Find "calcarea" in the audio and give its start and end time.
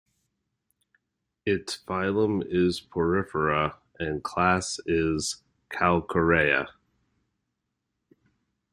5.69-6.69